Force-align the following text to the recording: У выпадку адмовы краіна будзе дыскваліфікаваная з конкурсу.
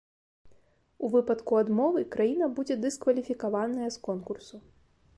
У 1.07 1.09
выпадку 1.15 1.59
адмовы 1.65 2.01
краіна 2.17 2.49
будзе 2.57 2.81
дыскваліфікаваная 2.89 3.89
з 3.99 4.07
конкурсу. 4.09 4.55